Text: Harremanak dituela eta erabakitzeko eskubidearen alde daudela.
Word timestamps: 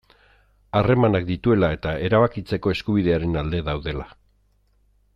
Harremanak 0.79 1.27
dituela 1.27 1.69
eta 1.77 1.93
erabakitzeko 2.07 2.75
eskubidearen 2.77 3.39
alde 3.45 3.61
daudela. 3.71 4.09